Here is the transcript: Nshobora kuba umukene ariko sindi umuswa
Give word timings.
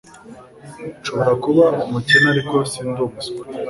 Nshobora 0.99 1.33
kuba 1.43 1.65
umukene 1.85 2.27
ariko 2.33 2.55
sindi 2.71 2.99
umuswa 3.05 3.41